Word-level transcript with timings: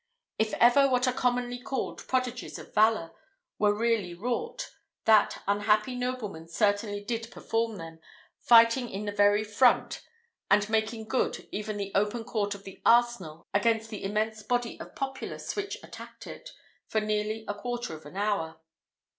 If 0.39 0.55
ever 0.55 0.89
what 0.89 1.07
are 1.07 1.13
commonly 1.13 1.59
called 1.59 2.07
prodigies 2.07 2.57
of 2.57 2.73
valour 2.73 3.11
were 3.59 3.71
really 3.71 4.15
wrought, 4.15 4.71
that 5.05 5.43
unhappy 5.47 5.93
nobleman 5.93 6.47
certainly 6.47 7.03
did 7.03 7.29
perform 7.29 7.75
them, 7.75 7.99
fighting 8.39 8.89
in 8.89 9.05
the 9.05 9.11
very 9.11 9.43
front, 9.43 10.01
and 10.49 10.67
making 10.69 11.07
good 11.07 11.47
even 11.51 11.77
the 11.77 11.91
open 11.93 12.23
court 12.23 12.55
of 12.55 12.63
the 12.63 12.81
arsenal 12.83 13.45
against 13.53 13.91
the 13.91 14.03
immense 14.03 14.41
body 14.41 14.79
of 14.79 14.95
populace 14.95 15.55
which 15.55 15.77
attacked 15.83 16.25
it, 16.25 16.49
for 16.87 16.99
nearly 16.99 17.45
a 17.47 17.53
quarter 17.53 17.95
of 17.95 18.07
an 18.07 18.17
hour. 18.17 18.59